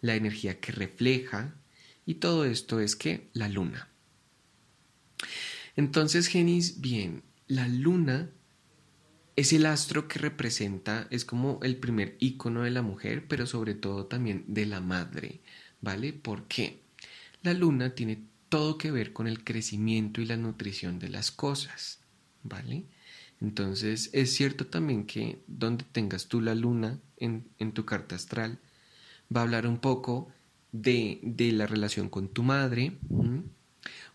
la 0.01 0.15
energía 0.15 0.59
que 0.59 0.71
refleja, 0.71 1.55
y 2.05 2.15
todo 2.15 2.45
esto 2.45 2.79
es 2.79 2.95
que 2.95 3.29
la 3.33 3.49
luna. 3.49 3.89
Entonces, 5.75 6.27
Genis, 6.27 6.79
bien, 6.81 7.23
la 7.47 7.67
luna 7.67 8.29
es 9.35 9.51
el 9.51 9.65
astro 9.65 10.07
que 10.07 10.19
representa, 10.19 11.07
es 11.09 11.25
como 11.25 11.59
el 11.63 11.77
primer 11.77 12.15
icono 12.19 12.63
de 12.63 12.71
la 12.71 12.81
mujer, 12.81 13.27
pero 13.27 13.45
sobre 13.45 13.73
todo 13.73 14.05
también 14.05 14.45
de 14.47 14.65
la 14.65 14.79
madre, 14.79 15.41
¿vale? 15.81 16.13
¿Por 16.13 16.47
qué? 16.47 16.79
La 17.43 17.53
luna 17.53 17.95
tiene 17.95 18.23
todo 18.47 18.77
que 18.77 18.91
ver 18.91 19.11
con 19.11 19.27
el 19.27 19.43
crecimiento 19.43 20.21
y 20.21 20.25
la 20.25 20.37
nutrición 20.37 20.99
de 20.99 21.09
las 21.09 21.31
cosas, 21.31 21.99
¿vale? 22.43 22.85
Entonces, 23.41 24.09
es 24.13 24.33
cierto 24.33 24.67
también 24.67 25.05
que 25.05 25.39
donde 25.47 25.83
tengas 25.91 26.27
tú 26.27 26.39
la 26.39 26.55
luna 26.55 26.99
en, 27.17 27.45
en 27.59 27.73
tu 27.73 27.83
carta 27.83 28.15
astral, 28.15 28.59
va 29.33 29.41
a 29.41 29.43
hablar 29.43 29.67
un 29.67 29.77
poco 29.77 30.31
de, 30.71 31.19
la 31.53 31.67
relación 31.67 32.09
con 32.09 32.29
tu 32.29 32.43
madre, 32.43 32.97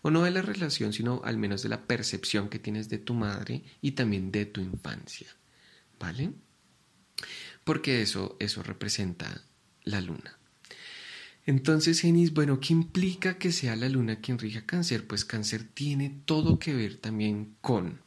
o 0.01 0.11
no 0.11 0.23
de 0.23 0.31
la 0.31 0.41
relación, 0.41 0.93
sino 0.93 1.21
al 1.23 1.37
menos 1.37 1.63
de 1.63 1.69
la 1.69 1.85
percepción 1.85 2.49
que 2.49 2.59
tienes 2.59 2.89
de 2.89 2.97
tu 2.97 3.13
madre 3.13 3.63
y 3.81 3.91
también 3.91 4.31
de 4.31 4.45
tu 4.45 4.61
infancia, 4.61 5.27
¿vale? 5.99 6.31
Porque 7.63 8.01
eso, 8.01 8.35
eso 8.39 8.63
representa 8.63 9.43
la 9.83 10.01
luna. 10.01 10.37
Entonces, 11.45 12.01
Genis, 12.01 12.33
bueno, 12.33 12.59
¿qué 12.59 12.73
implica 12.73 13.37
que 13.37 13.51
sea 13.51 13.75
la 13.75 13.89
luna 13.89 14.17
quien 14.17 14.37
rija 14.37 14.65
cáncer? 14.65 15.07
Pues 15.07 15.25
cáncer 15.25 15.63
tiene 15.63 16.21
todo 16.25 16.59
que 16.59 16.73
ver 16.73 16.97
también 16.97 17.55
con 17.61 18.01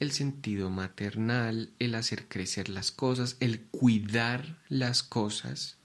el 0.00 0.12
sentido 0.12 0.70
maternal, 0.70 1.70
el 1.78 1.94
hacer 1.94 2.28
crecer 2.28 2.68
las 2.68 2.90
cosas, 2.90 3.36
el 3.40 3.60
cuidar 3.60 4.58
las 4.68 5.02
cosas. 5.02 5.76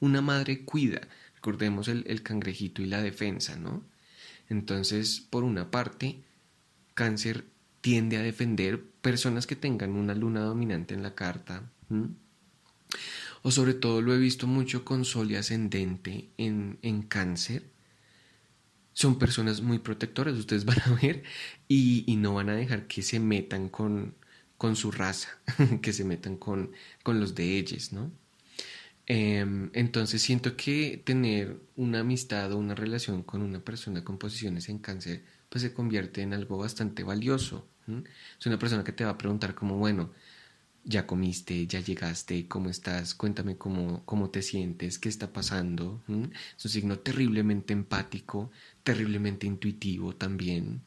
Una 0.00 0.20
madre 0.20 0.64
cuida, 0.64 1.00
recordemos 1.34 1.88
el, 1.88 2.04
el, 2.06 2.22
cangrejito 2.22 2.82
y 2.82 2.86
la 2.86 3.02
defensa, 3.02 3.56
¿no? 3.56 3.82
Entonces, 4.48 5.20
por 5.20 5.44
una 5.44 5.70
parte, 5.70 6.22
cáncer 6.94 7.44
tiende 7.80 8.16
a 8.18 8.22
defender 8.22 8.82
personas 9.00 9.46
que 9.46 9.56
tengan 9.56 9.92
una 9.92 10.14
luna 10.14 10.40
dominante 10.40 10.94
en 10.94 11.02
la 11.02 11.14
carta 11.14 11.70
o 13.42 13.50
sobre 13.50 13.74
todo 13.74 14.02
lo 14.02 14.14
he 14.14 14.18
visto 14.18 14.46
mucho 14.46 14.84
con 14.84 15.04
sol 15.04 15.30
y 15.30 15.36
ascendente 15.36 16.28
en, 16.36 16.78
en 16.82 17.02
cáncer, 17.02 17.64
son 18.92 19.18
personas 19.18 19.62
muy 19.62 19.78
protectoras, 19.78 20.34
ustedes 20.34 20.64
van 20.66 20.80
a 20.80 20.94
ver, 21.00 21.22
y, 21.68 22.04
y 22.06 22.16
no 22.16 22.34
van 22.34 22.50
a 22.50 22.54
dejar 22.54 22.86
que 22.86 23.02
se 23.02 23.20
metan 23.20 23.68
con, 23.68 24.14
con 24.58 24.76
su 24.76 24.90
raza, 24.90 25.28
que 25.82 25.92
se 25.92 26.04
metan 26.04 26.36
con, 26.36 26.72
con 27.02 27.20
los 27.20 27.34
de 27.34 27.58
ellos, 27.58 27.92
¿no? 27.92 28.10
Em, 29.12 29.70
entonces 29.72 30.22
siento 30.22 30.56
que 30.56 31.02
tener 31.04 31.60
una 31.74 31.98
amistad 31.98 32.52
o 32.52 32.58
una 32.58 32.76
relación 32.76 33.24
con 33.24 33.42
una 33.42 33.58
persona 33.58 34.04
con 34.04 34.18
posiciones 34.18 34.68
en 34.68 34.78
cáncer, 34.78 35.24
pues 35.48 35.62
se 35.62 35.74
convierte 35.74 36.22
en 36.22 36.32
algo 36.32 36.58
bastante 36.58 37.02
valioso. 37.02 37.66
Es 38.38 38.46
una 38.46 38.56
persona 38.56 38.84
que 38.84 38.92
te 38.92 39.04
va 39.04 39.10
a 39.10 39.18
preguntar 39.18 39.56
como, 39.56 39.78
bueno, 39.78 40.12
ya 40.84 41.08
comiste, 41.08 41.66
ya 41.66 41.80
llegaste, 41.80 42.46
cómo 42.46 42.70
estás, 42.70 43.16
cuéntame 43.16 43.56
cómo, 43.56 44.04
cómo 44.04 44.30
te 44.30 44.42
sientes, 44.42 45.00
qué 45.00 45.08
está 45.08 45.32
pasando. 45.32 46.00
Es 46.56 46.64
un 46.64 46.70
signo 46.70 47.00
terriblemente 47.00 47.72
empático, 47.72 48.52
terriblemente 48.84 49.44
intuitivo 49.44 50.14
también. 50.14 50.82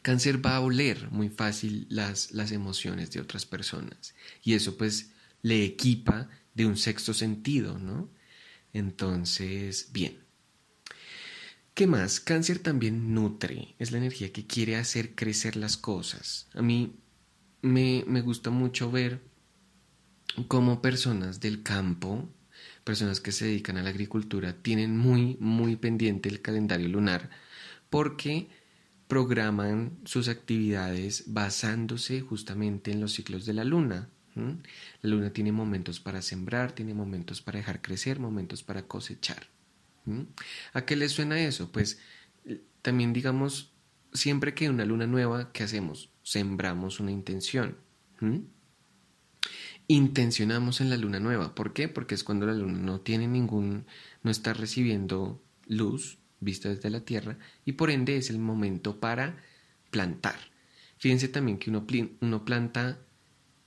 Cáncer 0.00 0.44
va 0.44 0.56
a 0.56 0.60
oler 0.60 1.10
muy 1.10 1.28
fácil 1.28 1.86
las, 1.90 2.32
las 2.32 2.52
emociones 2.52 3.10
de 3.10 3.20
otras 3.20 3.44
personas 3.44 4.14
y 4.42 4.54
eso 4.54 4.78
pues 4.78 5.10
le 5.42 5.62
equipa 5.62 6.30
de 6.56 6.66
un 6.66 6.76
sexto 6.76 7.14
sentido, 7.14 7.78
¿no? 7.78 8.08
Entonces, 8.72 9.90
bien. 9.92 10.18
¿Qué 11.74 11.86
más? 11.86 12.20
Cáncer 12.20 12.58
también 12.58 13.12
nutre, 13.12 13.74
es 13.78 13.92
la 13.92 13.98
energía 13.98 14.32
que 14.32 14.46
quiere 14.46 14.76
hacer 14.76 15.14
crecer 15.14 15.56
las 15.56 15.76
cosas. 15.76 16.48
A 16.54 16.62
mí 16.62 16.96
me, 17.60 18.02
gusta 18.22 18.48
mucho 18.48 18.90
ver 18.90 19.20
cómo 20.48 20.80
personas 20.80 21.40
del 21.40 21.62
campo, 21.62 22.26
personas 22.84 23.20
que 23.20 23.32
se 23.32 23.44
dedican 23.44 23.76
a 23.76 23.82
la 23.82 23.90
agricultura, 23.90 24.54
tienen 24.54 24.96
muy, 24.96 25.36
muy 25.38 25.76
pendiente 25.76 26.30
el 26.30 26.40
calendario 26.40 26.88
lunar 26.88 27.28
porque 27.90 28.48
programan 29.06 29.98
sus 30.04 30.28
actividades 30.28 31.24
basándose 31.26 32.22
justamente 32.22 32.90
en 32.90 33.00
los 33.02 33.12
ciclos 33.12 33.44
de 33.44 33.52
la 33.52 33.64
luna. 33.64 34.08
La 34.36 35.10
luna 35.10 35.32
tiene 35.32 35.50
momentos 35.50 35.98
para 35.98 36.22
sembrar, 36.22 36.72
tiene 36.72 36.94
momentos 36.94 37.42
para 37.42 37.58
dejar 37.58 37.80
crecer, 37.80 38.20
momentos 38.20 38.62
para 38.62 38.82
cosechar. 38.82 39.48
¿A 40.72 40.84
qué 40.84 40.94
le 40.94 41.08
suena 41.08 41.40
eso? 41.40 41.72
Pues 41.72 41.98
también 42.82 43.12
digamos, 43.12 43.72
siempre 44.12 44.54
que 44.54 44.64
hay 44.64 44.70
una 44.70 44.84
luna 44.84 45.06
nueva, 45.06 45.52
¿qué 45.52 45.64
hacemos? 45.64 46.10
sembramos 46.26 46.98
una 46.98 47.12
intención. 47.12 47.76
Intencionamos 49.86 50.80
en 50.80 50.90
la 50.90 50.96
luna 50.96 51.20
nueva. 51.20 51.54
¿Por 51.54 51.72
qué? 51.72 51.88
Porque 51.88 52.16
es 52.16 52.24
cuando 52.24 52.46
la 52.46 52.52
luna 52.52 52.78
no 52.78 53.00
tiene 53.00 53.28
ningún, 53.28 53.86
no 54.24 54.32
está 54.32 54.52
recibiendo 54.52 55.40
luz 55.68 56.18
vista 56.40 56.68
desde 56.68 56.90
la 56.90 57.00
Tierra 57.00 57.38
y 57.64 57.72
por 57.72 57.90
ende 57.90 58.16
es 58.16 58.28
el 58.28 58.40
momento 58.40 58.98
para 58.98 59.36
plantar. 59.92 60.34
Fíjense 60.98 61.28
también 61.28 61.58
que 61.58 61.70
uno, 61.70 61.86
uno 62.20 62.44
planta 62.44 62.98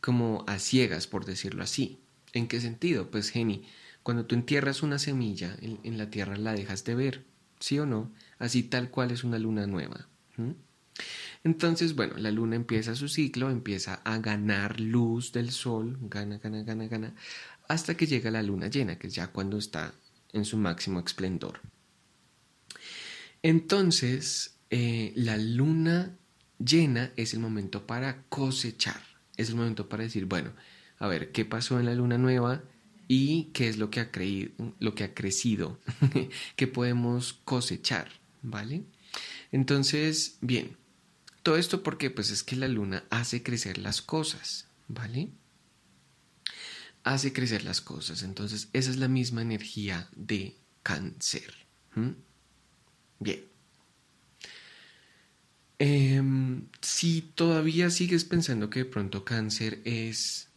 como 0.01 0.43
a 0.47 0.59
ciegas, 0.59 1.07
por 1.07 1.25
decirlo 1.25 1.63
así. 1.63 1.99
¿En 2.33 2.47
qué 2.47 2.61
sentido? 2.61 3.09
Pues, 3.09 3.29
Geni, 3.29 3.65
cuando 4.03 4.25
tú 4.25 4.35
entierras 4.35 4.83
una 4.83 4.99
semilla 4.99 5.55
en, 5.61 5.97
la 5.97 6.09
tierra 6.09 6.37
la 6.37 6.53
dejas 6.53 6.83
de 6.83 6.95
ver, 6.95 7.25
¿sí 7.59 7.79
o 7.79 7.85
no? 7.85 8.11
Así 8.37 8.63
tal 8.63 8.89
cual 8.89 9.11
es 9.11 9.23
una 9.23 9.39
luna 9.39 9.67
nueva. 9.67 10.07
Entonces, 11.43 11.95
bueno, 11.95 12.15
la 12.17 12.31
luna 12.31 12.55
empieza 12.55 12.95
su 12.95 13.09
ciclo, 13.09 13.49
empieza 13.49 13.95
a 14.05 14.17
ganar 14.19 14.79
luz 14.79 15.31
del 15.31 15.51
sol, 15.51 15.97
gana, 16.01 16.37
gana, 16.37 16.63
gana, 16.63 16.87
gana, 16.87 17.15
hasta 17.67 17.95
que 17.95 18.07
llega 18.07 18.31
la 18.31 18.43
luna 18.43 18.67
llena, 18.67 18.97
que 18.97 19.07
es 19.07 19.15
ya 19.15 19.27
cuando 19.27 19.57
está 19.57 19.93
en 20.33 20.45
su 20.45 20.57
máximo 20.57 20.99
esplendor. 20.99 21.61
Entonces, 23.41 24.55
eh, 24.69 25.13
la 25.15 25.37
luna 25.37 26.17
llena 26.57 27.11
es 27.15 27.33
el 27.33 27.39
momento 27.39 27.87
para 27.87 28.23
cosechar, 28.23 29.01
es 29.41 29.49
el 29.49 29.55
momento 29.55 29.89
para 29.89 30.03
decir, 30.03 30.25
bueno, 30.25 30.51
a 30.99 31.07
ver, 31.07 31.31
¿qué 31.31 31.45
pasó 31.45 31.79
en 31.79 31.85
la 31.85 31.93
luna 31.95 32.17
nueva? 32.17 32.63
y 33.11 33.45
qué 33.53 33.67
es 33.67 33.77
lo 33.77 33.89
que 33.89 33.99
ha, 33.99 34.11
creído, 34.11 34.51
lo 34.79 34.93
que 34.93 35.03
ha 35.03 35.15
crecido, 35.15 35.79
que 36.55 36.67
podemos 36.67 37.33
cosechar, 37.43 38.07
¿vale? 38.43 38.83
Entonces, 39.51 40.37
bien, 40.41 40.77
todo 41.41 41.57
esto 41.57 41.81
porque 41.81 42.11
pues 42.11 42.29
es 42.29 42.43
que 42.43 42.55
la 42.55 42.67
luna 42.67 43.03
hace 43.09 43.41
crecer 43.41 43.79
las 43.79 44.03
cosas, 44.03 44.67
¿vale? 44.87 45.31
Hace 47.03 47.33
crecer 47.33 47.63
las 47.63 47.81
cosas. 47.81 48.21
Entonces, 48.21 48.69
esa 48.73 48.91
es 48.91 48.97
la 48.97 49.07
misma 49.07 49.41
energía 49.41 50.07
de 50.15 50.55
cáncer. 50.83 51.51
Bien. 53.19 53.48
Em, 55.79 56.67
si 56.81 57.21
todavía 57.21 57.89
sigues 57.89 58.25
pensando 58.25 58.69
que 58.69 58.79
de 58.79 58.85
pronto 58.85 59.23
cáncer 59.23 59.79
es 59.85 60.49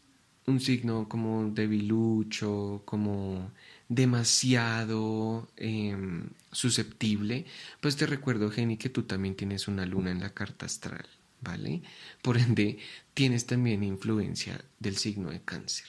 un 0.47 0.61
signo 0.61 1.09
como 1.09 1.49
debilucho, 1.50 2.83
como 2.85 3.52
demasiado 3.88 5.49
em, 5.57 6.29
susceptible, 6.50 7.47
pues 7.81 7.97
te 7.97 8.07
recuerdo, 8.07 8.50
Jenny, 8.50 8.76
que 8.76 8.88
tú 8.91 9.05
también 9.05 9.37
tienes 9.37 9.69
una 9.69 9.87
luna 9.87 10.11
en 10.11 10.21
la 10.21 10.35
carta 10.35 10.67
astral, 10.67 11.07
¿vale? 11.41 11.83
Por 12.23 12.38
ende, 12.38 12.79
tienes 13.14 13.47
también 13.47 13.85
influencia 13.85 14.64
del 14.81 14.97
signo 14.97 15.31
de 15.31 15.43
cáncer. 15.43 15.87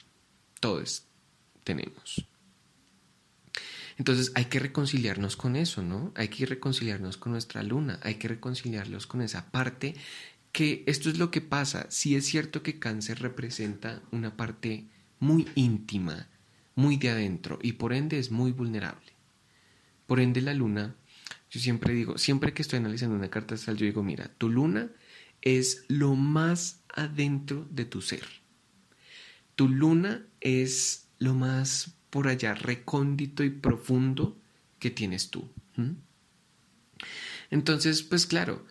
Todos 0.60 1.04
tenemos. 1.64 2.24
Entonces 3.98 4.32
hay 4.34 4.46
que 4.46 4.58
reconciliarnos 4.58 5.36
con 5.36 5.56
eso, 5.56 5.82
¿no? 5.82 6.12
Hay 6.16 6.28
que 6.28 6.46
reconciliarnos 6.46 7.16
con 7.16 7.32
nuestra 7.32 7.62
luna, 7.62 8.00
hay 8.02 8.16
que 8.16 8.28
reconciliarlos 8.28 9.06
con 9.06 9.22
esa 9.22 9.50
parte 9.50 9.94
que 10.52 10.84
esto 10.86 11.10
es 11.10 11.18
lo 11.18 11.30
que 11.30 11.40
pasa. 11.40 11.86
Si 11.90 12.16
es 12.16 12.26
cierto 12.26 12.62
que 12.62 12.78
cáncer 12.78 13.20
representa 13.20 14.02
una 14.10 14.36
parte 14.36 14.86
muy 15.18 15.48
íntima, 15.54 16.28
muy 16.74 16.96
de 16.96 17.10
adentro 17.10 17.58
y 17.62 17.72
por 17.72 17.92
ende 17.92 18.18
es 18.18 18.30
muy 18.30 18.52
vulnerable. 18.52 19.12
Por 20.06 20.20
ende 20.20 20.40
la 20.42 20.54
luna, 20.54 20.96
yo 21.50 21.60
siempre 21.60 21.94
digo, 21.94 22.18
siempre 22.18 22.52
que 22.52 22.62
estoy 22.62 22.78
analizando 22.78 23.16
una 23.16 23.30
carta 23.30 23.54
astral, 23.54 23.76
yo 23.76 23.86
digo, 23.86 24.02
mira, 24.02 24.28
tu 24.38 24.48
luna 24.48 24.90
es 25.40 25.84
lo 25.88 26.14
más 26.14 26.82
adentro 26.88 27.66
de 27.70 27.84
tu 27.84 28.00
ser. 28.00 28.24
Tu 29.54 29.68
luna 29.68 30.26
es 30.40 31.08
lo 31.18 31.34
más 31.34 31.96
por 32.14 32.28
allá 32.28 32.54
recóndito 32.54 33.42
y 33.42 33.50
profundo 33.50 34.38
que 34.78 34.92
tienes 34.92 35.30
tú. 35.30 35.50
Entonces, 37.50 38.04
pues 38.04 38.24
claro, 38.24 38.64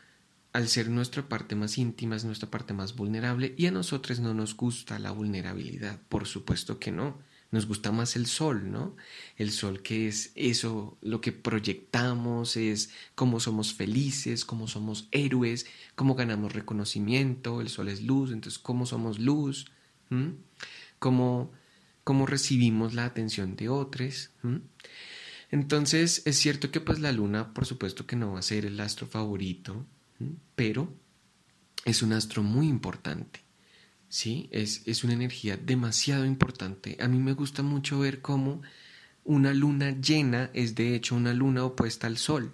al 0.54 0.70
ser 0.70 0.88
nuestra 0.88 1.28
parte 1.28 1.54
más 1.54 1.78
íntima, 1.78 2.16
es 2.16 2.24
nuestra 2.24 2.50
parte 2.50 2.74
más 2.74 2.96
vulnerable 2.96 3.54
y 3.58 3.66
a 3.66 3.72
nosotros 3.72 4.22
no 4.22 4.34
nos 4.34 4.56
gusta 4.56 4.98
la 4.98 5.12
vulnerabilidad, 5.12 6.00
por 6.08 6.26
supuesto 6.26 6.80
que 6.80 6.94
no 6.94 7.20
nos 7.52 7.68
gusta 7.68 7.92
más 7.92 8.16
el 8.16 8.28
sol, 8.28 8.72
¿no? 8.72 8.96
El 9.36 9.52
sol 9.52 9.82
que 9.82 10.08
es 10.08 10.32
eso, 10.36 10.98
lo 11.02 11.20
que 11.20 11.34
proyectamos, 11.34 12.56
es 12.56 12.92
cómo 13.14 13.42
somos 13.42 13.74
felices, 13.74 14.46
cómo 14.46 14.70
somos 14.70 15.10
héroes, 15.12 15.66
cómo 15.96 16.16
ganamos 16.16 16.54
reconocimiento, 16.54 17.60
el 17.60 17.68
sol 17.68 17.90
es 17.90 18.04
luz, 18.04 18.32
entonces 18.32 18.58
cómo 18.58 18.86
somos 18.86 19.20
luz, 19.20 19.70
cómo, 20.98 21.52
cómo, 22.04 22.26
recibimos 22.26 22.94
la 22.94 23.06
atención 23.06 23.56
de 23.56 23.70
otros. 23.70 24.32
Entonces 25.52 26.22
es 26.26 26.38
cierto 26.38 26.72
que 26.72 26.82
pues 26.82 27.00
la 27.00 27.12
luna 27.12 27.54
por 27.54 27.66
supuesto 27.66 28.06
que 28.06 28.16
no 28.16 28.34
va 28.34 28.40
a 28.40 28.44
ser 28.44 28.66
el 28.66 28.80
astro 28.80 29.08
favorito, 29.08 29.86
pero 30.56 30.94
es 31.86 32.02
un 32.02 32.14
astro 32.14 32.44
muy 32.44 32.68
importante. 32.68 33.42
¿sí? 34.10 34.48
Es, 34.52 34.84
es 34.86 35.04
una 35.04 35.14
energía 35.14 35.58
demasiado 35.58 36.26
importante. 36.26 36.98
A 37.00 37.08
mí 37.08 37.18
me 37.18 37.34
gusta 37.34 37.64
mucho 37.64 38.00
ver 38.00 38.22
cómo 38.22 38.62
una 39.24 39.54
luna 39.54 39.92
llena 40.00 40.52
es 40.54 40.76
de 40.76 40.96
hecho 40.96 41.16
una 41.16 41.34
luna 41.34 41.64
opuesta 41.64 42.08
al 42.08 42.18
sol. 42.18 42.54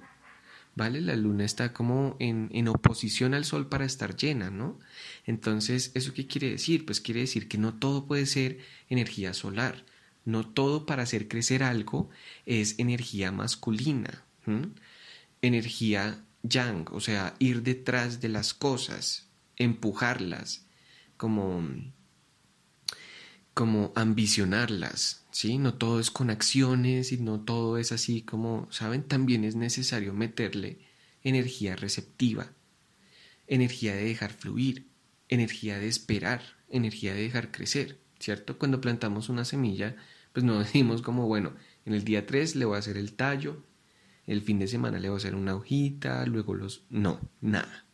¿Vale? 0.75 1.01
La 1.01 1.15
luna 1.15 1.45
está 1.45 1.73
como 1.73 2.15
en, 2.19 2.49
en, 2.53 2.67
oposición 2.67 3.33
al 3.33 3.45
sol 3.45 3.67
para 3.67 3.85
estar 3.85 4.15
llena, 4.15 4.49
¿no? 4.49 4.79
Entonces, 5.25 5.91
¿eso 5.93 6.13
qué 6.13 6.27
quiere 6.27 6.51
decir? 6.51 6.85
Pues 6.85 7.01
quiere 7.01 7.21
decir 7.21 7.47
que 7.47 7.57
no 7.57 7.73
todo 7.73 8.05
puede 8.05 8.25
ser 8.25 8.59
energía 8.89 9.33
solar, 9.33 9.85
no 10.25 10.47
todo 10.47 10.85
para 10.85 11.03
hacer 11.03 11.27
crecer 11.27 11.63
algo 11.63 12.09
es 12.45 12.77
energía 12.79 13.31
masculina, 13.31 14.23
energía 15.41 16.23
yang, 16.43 16.87
o 16.91 16.99
sea, 16.99 17.35
ir 17.39 17.63
detrás 17.63 18.21
de 18.21 18.29
las 18.29 18.53
cosas, 18.53 19.27
empujarlas, 19.57 20.65
como, 21.17 21.67
como 23.53 23.91
ambicionarlas, 23.95 25.18
¿sí? 25.31 25.57
No 25.57 25.73
todo 25.75 25.99
es 25.99 26.11
con 26.11 26.29
acciones 26.29 27.11
y 27.11 27.17
no 27.17 27.39
todo 27.41 27.77
es 27.77 27.91
así 27.91 28.21
como, 28.21 28.67
¿saben? 28.71 29.03
También 29.03 29.43
es 29.43 29.55
necesario 29.55 30.13
meterle 30.13 30.79
energía 31.23 31.75
receptiva, 31.75 32.51
energía 33.47 33.95
de 33.95 34.05
dejar 34.05 34.31
fluir, 34.31 34.87
energía 35.27 35.79
de 35.79 35.87
esperar, 35.87 36.41
energía 36.69 37.13
de 37.13 37.21
dejar 37.21 37.51
crecer, 37.51 37.99
¿cierto? 38.19 38.57
Cuando 38.57 38.81
plantamos 38.81 39.29
una 39.29 39.45
semilla, 39.45 39.95
pues 40.33 40.43
no 40.43 40.59
decimos 40.59 41.01
como, 41.01 41.27
bueno, 41.27 41.53
en 41.85 41.93
el 41.93 42.03
día 42.03 42.25
3 42.25 42.55
le 42.55 42.65
voy 42.65 42.75
a 42.75 42.79
hacer 42.79 42.97
el 42.97 43.13
tallo, 43.13 43.63
el 44.27 44.41
fin 44.41 44.59
de 44.59 44.67
semana 44.67 44.99
le 44.99 45.09
voy 45.09 45.17
a 45.17 45.17
hacer 45.17 45.35
una 45.35 45.55
hojita, 45.55 46.25
luego 46.25 46.53
los... 46.53 46.83
No, 46.89 47.19
nada. 47.41 47.85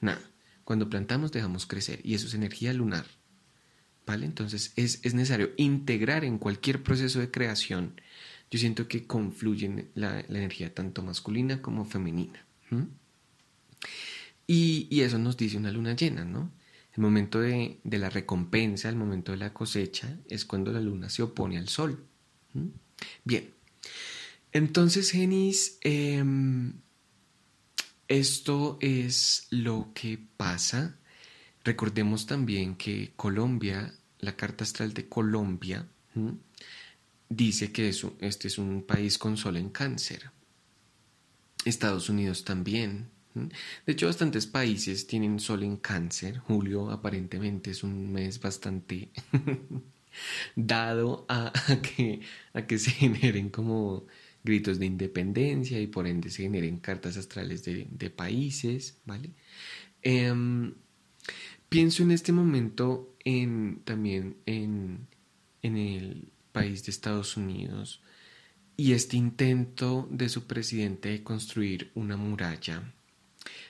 Nada. 0.00 0.22
Cuando 0.64 0.88
plantamos 0.88 1.32
dejamos 1.32 1.66
crecer 1.66 2.00
y 2.02 2.14
eso 2.14 2.26
es 2.26 2.34
energía 2.34 2.72
lunar. 2.72 3.04
Entonces 4.14 4.72
es, 4.76 5.14
necesario 5.14 5.52
integrar 5.56 6.24
en 6.24 6.38
cualquier 6.38 6.82
proceso 6.82 7.20
de 7.20 7.30
creación. 7.30 8.00
Yo 8.50 8.58
siento 8.58 8.88
que 8.88 9.06
confluyen 9.06 9.90
la, 9.94 10.20
energía 10.20 10.74
tanto 10.74 11.02
masculina 11.02 11.60
como 11.60 11.84
femenina. 11.84 12.44
Y, 14.46 14.88
y, 14.90 15.00
eso 15.00 15.18
nos 15.18 15.36
dice 15.36 15.56
una 15.56 15.70
luna 15.70 15.94
llena, 15.94 16.24
¿no? 16.24 16.50
El 16.94 17.02
momento 17.02 17.40
de, 17.40 17.78
la 17.84 18.10
recompensa, 18.10 18.88
el 18.88 18.96
momento 18.96 19.32
de 19.32 19.38
la 19.38 19.52
cosecha, 19.52 20.18
es 20.28 20.44
cuando 20.44 20.72
la 20.72 20.80
luna 20.80 21.08
se 21.08 21.22
opone 21.22 21.58
al 21.58 21.68
sol. 21.68 22.04
Bien, 23.24 23.52
entonces, 24.52 25.10
Genis, 25.10 25.78
em, 25.82 26.80
esto 28.08 28.78
es 28.80 29.46
lo 29.50 29.92
que 29.94 30.18
pasa. 30.36 30.97
Recordemos 31.64 32.26
también 32.26 32.76
que 32.76 33.12
Colombia, 33.16 33.94
la 34.20 34.36
carta 34.36 34.64
astral 34.64 34.94
de 34.94 35.08
Colombia, 35.08 35.86
dice 37.28 37.72
que 37.72 37.88
este 38.20 38.48
es 38.48 38.58
un 38.58 38.82
país 38.82 39.18
con 39.18 39.36
sol 39.36 39.56
en 39.56 39.70
cáncer. 39.70 40.30
Estados 41.64 42.08
Unidos 42.08 42.44
también. 42.44 43.10
De 43.34 43.92
hecho, 43.92 44.06
bastantes 44.06 44.46
países 44.46 45.06
tienen 45.06 45.38
sol 45.38 45.62
en 45.62 45.76
cáncer. 45.76 46.38
Julio 46.38 46.90
aparentemente 46.90 47.70
es 47.70 47.82
un 47.82 48.12
mes 48.12 48.40
bastante 48.40 49.10
dado 50.56 51.26
a, 51.28 51.52
que, 51.82 52.20
a 52.54 52.66
que 52.66 52.78
se 52.78 52.90
generen 52.90 53.50
como 53.50 54.06
gritos 54.42 54.78
de 54.78 54.86
independencia 54.86 55.80
y 55.80 55.86
por 55.86 56.06
ende 56.06 56.30
se 56.30 56.42
generen 56.42 56.78
cartas 56.78 57.16
astrales 57.16 57.64
de, 57.64 58.10
países, 58.10 58.98
¿vale? 59.04 59.30
Em, 60.02 60.74
pienso 61.68 62.02
en 62.02 62.10
este 62.10 62.32
momento 62.32 63.14
en, 63.24 63.80
también 63.84 64.36
en, 64.46 65.06
en 65.62 65.76
el 65.76 66.32
país 66.52 66.84
de 66.84 66.90
Estados 66.90 67.36
Unidos 67.36 68.00
y 68.76 68.92
este 68.92 69.16
intento 69.16 70.08
de 70.10 70.28
su 70.28 70.46
presidente 70.46 71.08
de 71.10 71.22
construir 71.22 71.90
una 71.94 72.16
muralla 72.16 72.94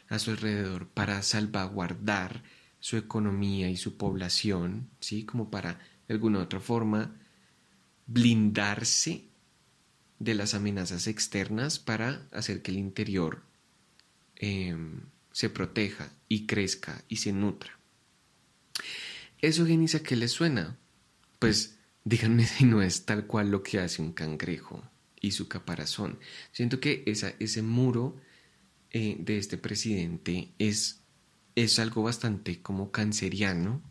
a 0.09 0.19
su 0.19 0.31
alrededor 0.31 0.87
para 0.89 1.23
salvaguardar 1.23 2.43
su 2.81 2.97
economía 2.97 3.69
y 3.71 3.77
su 3.77 3.97
población, 3.97 4.89
¿sí? 5.01 5.25
Como 5.25 5.51
para, 5.51 5.81
de 6.07 6.15
alguna 6.15 6.39
u 6.39 6.43
otra 6.43 6.61
forma, 6.61 7.17
blindarse 8.07 9.25
de 10.19 10.35
las 10.35 10.55
amenazas 10.55 11.07
externas 11.07 11.79
para 11.79 12.27
hacer 12.33 12.63
que 12.63 12.71
el 12.71 12.79
interior 12.79 13.43
em, 14.37 15.03
se 15.33 15.51
proteja 15.51 16.13
y 16.29 16.47
crezca 16.47 17.03
y 17.09 17.17
se 17.17 17.33
nutra. 17.33 17.78
¿Eso, 19.41 19.67
Genisa, 19.67 20.03
qué 20.03 20.17
le 20.17 20.29
suena? 20.29 20.77
Pues 21.39 21.79
díganme 22.05 22.47
si 22.47 22.65
no 22.65 22.83
es 22.83 23.05
tal 23.05 23.27
cual 23.27 23.51
lo 23.51 23.63
que 23.63 23.79
hace 23.79 24.03
un 24.03 24.13
cangrejo 24.13 24.83
y 25.21 25.33
su 25.33 25.49
caparazón. 25.49 26.19
Siento 26.53 26.81
que 26.81 27.05
ese 27.07 27.63
muro 27.63 28.17
eh, 28.91 29.17
de 29.19 29.37
este 29.37 29.59
presidente 29.59 30.53
es, 30.59 31.01
es 31.55 31.79
algo 31.79 32.03
bastante 32.03 32.63
como 32.63 32.91
canceriano 32.91 33.83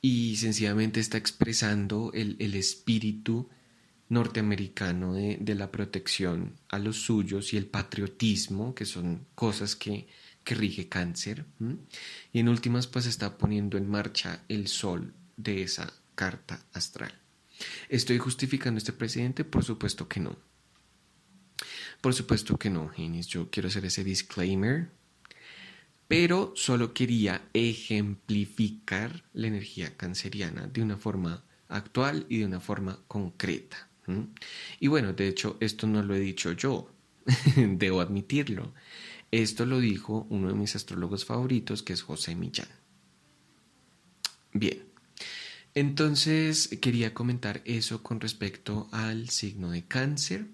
y 0.00 0.36
sencillamente 0.36 1.00
está 1.00 1.18
expresando 1.18 2.10
el, 2.14 2.54
espíritu 2.54 3.48
norteamericano 4.08 5.14
de, 5.14 5.54
la 5.54 5.70
protección 5.70 6.58
a 6.68 6.78
los 6.78 6.96
suyos 6.96 7.52
y 7.52 7.58
el 7.58 7.66
patriotismo, 7.66 8.74
que 8.74 8.86
son 8.86 9.26
cosas 9.34 9.76
que, 9.76 10.08
que 10.44 10.54
rige 10.54 10.88
cáncer. 10.88 11.44
Y 12.32 12.40
en 12.40 12.48
últimas, 12.48 12.86
pues 12.86 13.06
está 13.06 13.38
poniendo 13.38 13.78
en 13.78 13.88
marcha 13.88 14.42
el 14.48 14.68
sol 14.68 15.14
de 15.36 15.62
esa 15.62 15.92
carta 16.14 16.64
astral. 16.72 17.12
¿Estoy 17.88 18.18
justificando 18.18 18.78
a 18.78 18.80
este 18.80 18.92
presidente? 18.92 19.44
Por 19.44 19.64
supuesto 19.64 20.08
que 20.08 20.20
no. 20.20 20.36
Por 22.00 22.14
supuesto 22.14 22.58
que 22.58 22.70
no, 22.70 22.88
Genis. 22.88 23.28
Yo 23.28 23.50
quiero 23.50 23.68
hacer 23.68 23.84
ese 23.84 24.04
disclaimer. 24.04 24.90
Pero 26.08 26.52
solo 26.56 26.92
quería 26.92 27.48
ejemplificar 27.54 29.24
la 29.32 29.46
energía 29.46 29.96
canceriana 29.96 30.66
de 30.66 30.82
una 30.82 30.98
forma 30.98 31.44
actual 31.68 32.26
y 32.28 32.38
de 32.38 32.46
una 32.46 32.60
forma 32.60 32.98
concreta. 33.08 33.88
Y 34.78 34.88
bueno, 34.88 35.12
de 35.12 35.28
hecho, 35.28 35.56
esto 35.60 35.86
no 35.86 36.02
lo 36.02 36.14
he 36.14 36.20
dicho 36.20 36.52
yo, 36.52 36.90
debo 37.56 38.00
admitirlo. 38.00 38.74
Esto 39.32 39.66
lo 39.66 39.80
dijo 39.80 40.26
uno 40.28 40.48
de 40.48 40.54
mis 40.54 40.76
astrólogos 40.76 41.24
favoritos, 41.24 41.82
que 41.82 41.94
es 41.94 42.02
José 42.02 42.36
Millán. 42.36 42.68
Bien, 44.52 44.84
entonces 45.74 46.68
quería 46.80 47.14
comentar 47.14 47.62
eso 47.64 48.02
con 48.02 48.20
respecto 48.20 48.88
al 48.92 49.30
signo 49.30 49.70
de 49.70 49.84
cáncer. 49.84 50.46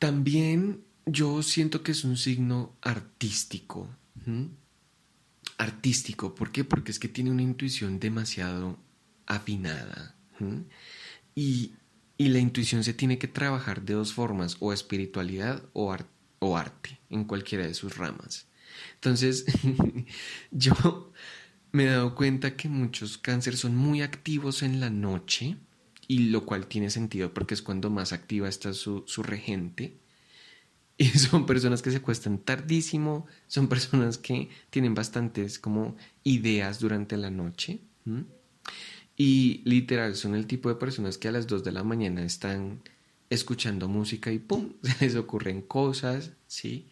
También 0.00 0.84
yo 1.06 1.42
siento 1.42 1.84
que 1.84 1.92
es 1.92 2.02
un 2.02 2.16
signo 2.16 2.76
artístico. 2.82 3.88
Artístico, 5.58 6.34
¿por 6.34 6.50
qué? 6.50 6.64
Porque 6.64 6.90
es 6.90 6.98
que 6.98 7.08
tiene 7.08 7.30
una 7.30 7.42
intuición 7.42 8.00
demasiado 8.00 8.78
afinada. 9.26 10.16
Y, 11.36 11.74
la 12.18 12.38
intuición 12.40 12.82
se 12.82 12.94
tiene 12.94 13.18
que 13.18 13.28
trabajar 13.28 13.82
de 13.82 13.94
dos 13.94 14.12
formas, 14.12 14.56
o 14.58 14.72
espiritualidad 14.72 15.62
o, 15.72 15.96
o 16.38 16.56
arte, 16.56 17.00
en 17.10 17.24
cualquiera 17.24 17.66
de 17.66 17.74
sus 17.74 17.96
ramas. 17.96 18.46
Entonces, 18.94 19.44
yo 20.50 21.12
me 21.72 21.84
he 21.84 21.88
dado 21.88 22.14
cuenta 22.14 22.56
que 22.56 22.68
muchos 22.68 23.18
cánceres 23.18 23.60
son 23.60 23.76
muy 23.76 24.02
activos 24.02 24.62
en 24.62 24.80
la 24.80 24.90
noche 24.90 25.56
y 26.08 26.30
lo 26.30 26.46
cual 26.46 26.66
tiene 26.66 26.90
sentido 26.90 27.34
porque 27.34 27.54
es 27.54 27.62
cuando 27.62 27.90
más 27.90 28.12
activa 28.12 28.48
está 28.48 28.72
su, 28.72 29.04
regente. 29.22 29.98
Y 30.98 31.10
son 31.10 31.44
personas 31.44 31.82
que 31.82 31.90
se 31.90 31.98
acuestan 31.98 32.38
tardísimo, 32.38 33.26
son 33.48 33.68
personas 33.68 34.16
que 34.16 34.48
tienen 34.70 34.94
bastantes 34.94 35.58
como 35.58 35.94
ideas 36.24 36.80
durante 36.80 37.18
la 37.18 37.30
noche. 37.30 37.80
Y 39.14 39.60
literal, 39.66 40.14
son 40.14 40.34
el 40.34 40.46
tipo 40.46 40.70
de 40.70 40.76
personas 40.76 41.18
que 41.18 41.28
a 41.28 41.32
las 41.32 41.46
2 41.46 41.64
de 41.64 41.72
la 41.72 41.84
mañana 41.84 42.24
están 42.24 42.80
escuchando 43.30 43.88
música 43.88 44.30
y 44.32 44.38
¡pum! 44.38 44.74
se 44.82 45.04
les 45.04 45.16
ocurren 45.16 45.62
cosas, 45.62 46.32
¿sí? 46.46 46.88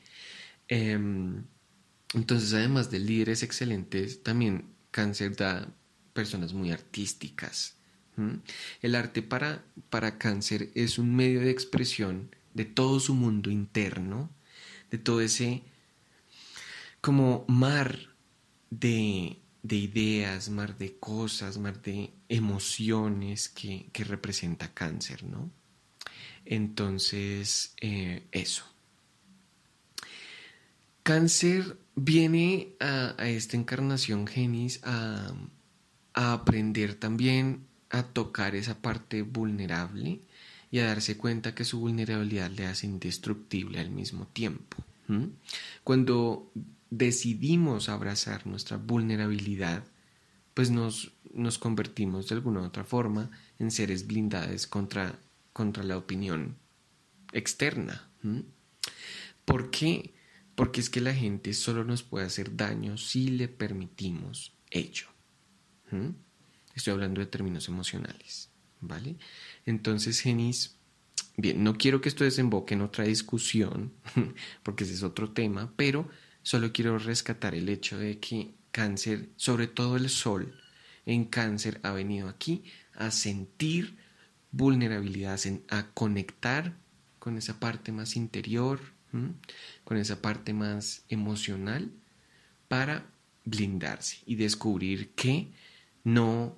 Em, 0.69 1.45
entonces, 2.15 2.53
además 2.55 2.91
de 2.91 3.01
líderes 3.01 3.43
excelentes, 3.43 4.23
también 4.23 4.75
cáncer 4.91 5.37
da 5.37 5.73
personas 6.13 6.53
muy 6.53 6.71
artísticas, 6.71 7.77
el 8.81 8.95
arte 8.95 9.23
para, 9.23 9.65
para 9.91 10.19
cáncer 10.19 10.71
es 10.77 10.99
un 10.99 11.17
medio 11.17 11.41
de 11.41 11.51
expresión 11.51 12.31
de 12.55 12.65
todo 12.65 13.01
su 13.01 13.15
mundo 13.15 13.51
interno, 13.51 14.31
de 14.91 14.99
todo 14.99 15.21
ese 15.21 15.65
como 17.01 17.45
mar 17.49 17.99
de, 18.71 19.41
ideas, 19.63 20.49
mar 20.49 20.79
de 20.79 20.97
cosas, 20.99 21.59
mar 21.59 21.83
de 21.83 22.15
emociones 22.29 23.49
que, 23.49 23.91
representa 24.05 24.73
cáncer, 24.73 25.25
¿no? 25.25 25.51
Entonces, 26.45 27.75
eh, 27.81 28.23
eso. 28.33 28.65
Cáncer 31.03 31.77
viene 31.95 32.69
a, 32.81 33.15
esta 33.19 33.57
encarnación 33.57 34.27
genis 34.27 34.81
a, 34.85 35.33
a 36.15 36.33
aprender 36.33 36.95
también 36.95 37.67
a 37.91 38.03
tocar 38.03 38.55
esa 38.57 38.81
parte 38.81 39.23
vulnerable 39.23 40.21
y 40.71 40.81
a 40.81 40.87
darse 40.87 41.17
cuenta 41.17 41.55
que 41.55 41.65
su 41.65 41.79
vulnerabilidad 41.79 42.51
le 42.51 42.67
hace 42.67 42.87
indestructible 42.87 43.79
al 43.79 43.91
mismo 43.91 44.27
tiempo. 44.27 44.77
Cuando 45.85 46.51
decidimos 46.91 47.89
abrazar 47.89 48.47
nuestra 48.47 48.77
vulnerabilidad, 48.77 49.85
pues 50.55 50.71
nos, 50.71 51.13
nos 51.33 51.59
convertimos 51.59 52.29
de 52.29 52.37
alguna 52.37 52.61
u 52.61 52.65
otra 52.65 52.85
forma 52.85 53.31
en 53.59 53.71
seres 53.71 54.07
blindados 54.07 54.67
contra, 54.67 55.19
contra 55.55 55.85
la 55.85 55.97
opinión 55.97 56.59
externa. 57.33 58.11
¿Por 59.47 59.71
qué? 59.71 60.13
Porque 60.55 60.81
es 60.81 60.91
que 60.91 61.01
la 61.01 61.15
gente 61.15 61.55
solo 61.55 61.85
nos 61.85 62.03
puede 62.03 62.27
hacer 62.27 62.57
daño 62.57 62.99
si 62.99 63.29
le 63.29 63.49
permitimos 63.49 64.53
ello. 64.71 65.07
Estoy 66.75 66.93
hablando 66.93 67.21
de 67.21 67.27
términos 67.27 67.69
emocionales, 67.69 68.51
¿vale? 68.81 69.17
Entonces, 69.65 70.21
Genis, 70.21 70.77
bien, 71.37 71.63
no 71.63 71.79
quiero 71.79 72.01
que 72.01 72.09
esto 72.09 72.25
desemboque 72.25 72.75
en 72.75 72.83
otra 72.83 73.05
discusión, 73.05 73.93
porque 74.65 74.83
ese 74.83 74.95
es 74.95 75.05
otro 75.05 75.31
tema, 75.31 75.73
pero 75.77 76.09
solo 76.43 76.73
quiero 76.73 76.99
rescatar 76.99 77.55
el 77.55 77.69
hecho 77.69 77.97
de 77.97 78.19
que 78.19 78.55
cáncer, 78.73 79.31
sobre 79.37 79.69
todo 79.69 79.97
el 79.97 80.11
sol 80.11 80.61
en 81.07 81.27
cáncer, 81.27 81.79
ha 81.85 81.93
venido 81.93 82.29
aquí 82.29 82.65
a 82.95 83.13
sentir 83.13 84.04
vulnerabilidad, 84.57 85.41
a 85.69 85.87
conectar 85.95 86.77
con 87.19 87.37
esa 87.37 87.59
parte 87.59 87.93
más 87.93 88.17
interior, 88.17 88.81
con 89.85 89.97
esa 89.97 90.21
parte 90.23 90.53
más 90.53 91.05
emocional, 91.09 91.91
para 92.69 93.07
blindarse 93.45 94.19
y 94.27 94.37
descubrir 94.37 95.11
que 95.11 95.49
no 96.03 96.57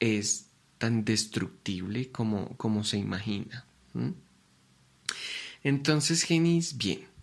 es 0.00 0.50
tan 0.78 1.04
destructible 1.04 2.10
como, 2.10 2.56
como 2.56 2.84
se 2.84 2.98
imagina. 2.98 3.64
Entonces, 5.62 6.22
Genis, 6.22 6.76
bien. 6.76 7.15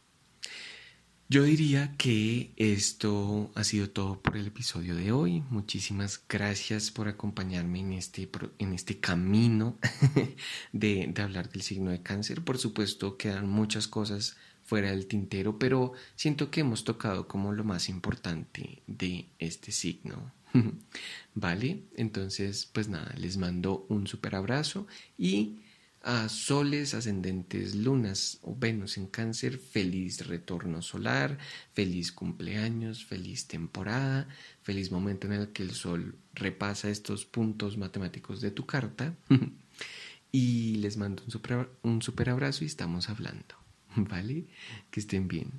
Yo 1.33 1.41
diría 1.41 1.95
que 1.97 2.51
esto 2.57 3.49
ha 3.55 3.63
sido 3.63 3.89
todo 3.89 4.21
por 4.21 4.37
el 4.37 4.45
episodio 4.45 4.95
de 4.95 5.11
hoy. 5.11 5.41
Muchísimas 5.49 6.21
gracias 6.29 6.91
por 6.91 7.07
acompañarme 7.07 7.79
en 7.79 7.93
este, 7.93 8.29
en 8.59 8.71
este 8.71 8.99
camino 8.99 9.79
de, 10.73 11.09
de 11.11 11.21
hablar 11.23 11.49
del 11.49 11.63
signo 11.63 11.89
de 11.89 12.03
cáncer. 12.03 12.43
Por 12.43 12.59
supuesto, 12.59 13.17
quedan 13.17 13.49
muchas 13.49 13.87
cosas 13.87 14.37
fuera 14.63 14.91
del 14.91 15.07
tintero, 15.07 15.57
pero 15.57 15.93
siento 16.15 16.51
que 16.51 16.61
hemos 16.61 16.83
tocado 16.83 17.27
como 17.27 17.51
lo 17.51 17.63
más 17.63 17.89
importante 17.89 18.83
de 18.85 19.25
este 19.39 19.71
signo. 19.71 20.31
¿Vale? 21.33 21.81
Entonces, 21.95 22.69
pues 22.71 22.89
nada, 22.89 23.11
les 23.17 23.37
mando 23.37 23.87
un 23.89 24.05
super 24.05 24.35
abrazo 24.35 24.85
y 25.17 25.63
a 26.03 26.27
soles, 26.27 26.93
ascendentes, 26.93 27.75
lunas 27.75 28.39
o 28.41 28.55
Venus 28.55 28.97
en 28.97 29.07
cáncer, 29.07 29.57
feliz 29.57 30.27
retorno 30.27 30.81
solar, 30.81 31.37
feliz 31.73 32.11
cumpleaños, 32.11 33.05
feliz 33.05 33.47
temporada, 33.47 34.27
feliz 34.61 34.91
momento 34.91 35.27
en 35.27 35.33
el 35.33 35.47
que 35.49 35.63
el 35.63 35.71
sol 35.71 36.15
repasa 36.33 36.89
estos 36.89 37.25
puntos 37.25 37.77
matemáticos 37.77 38.41
de 38.41 38.51
tu 38.51 38.65
carta. 38.65 39.15
y 40.31 40.75
les 40.75 40.97
mando 40.97 41.23
un 41.23 41.31
super, 41.31 41.69
un 41.83 42.01
super 42.01 42.29
abrazo 42.29 42.63
y 42.63 42.67
estamos 42.67 43.09
hablando. 43.09 43.55
¿Vale? 43.95 44.45
Que 44.91 44.99
estén 44.99 45.27
bien. 45.27 45.51